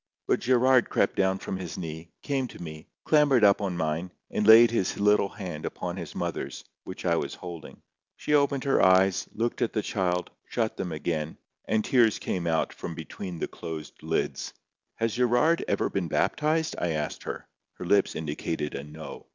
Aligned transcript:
But 0.25 0.39
Gerard 0.39 0.89
crept 0.89 1.15
down 1.15 1.37
from 1.37 1.57
his 1.57 1.77
knee, 1.77 2.09
came 2.23 2.47
to 2.47 2.59
me, 2.59 2.87
clambered 3.03 3.43
up 3.43 3.61
on 3.61 3.77
mine, 3.77 4.11
and 4.31 4.47
laid 4.47 4.71
his 4.71 4.99
little 4.99 5.29
hand 5.29 5.63
upon 5.63 5.95
his 5.95 6.15
mother's, 6.15 6.63
which 6.85 7.05
I 7.05 7.15
was 7.17 7.35
holding. 7.35 7.83
She 8.15 8.33
opened 8.33 8.63
her 8.63 8.81
eyes, 8.81 9.29
looked 9.31 9.61
at 9.61 9.73
the 9.73 9.83
child, 9.83 10.31
shut 10.49 10.75
them 10.75 10.91
again, 10.91 11.37
and 11.67 11.85
tears 11.85 12.17
came 12.17 12.47
out 12.47 12.73
from 12.73 12.95
between 12.95 13.37
the 13.37 13.47
closed 13.47 14.01
lids. 14.01 14.53
"Has 14.95 15.13
Gerard 15.13 15.63
ever 15.67 15.87
been 15.87 16.07
baptized?" 16.07 16.75
I 16.79 16.93
asked 16.93 17.21
her. 17.21 17.47
Her 17.73 17.85
lips 17.85 18.15
indicated 18.15 18.73
a 18.73 18.83
NO. 18.83 19.27